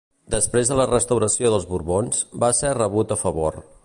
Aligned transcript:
Després 0.35 0.71
de 0.71 0.77
la 0.79 0.87
restauració 0.91 1.51
dels 1.55 1.67
Borbons, 1.73 2.25
va 2.45 2.53
ser 2.61 2.73
rebut 2.79 3.15
a 3.17 3.19
favor. 3.25 3.61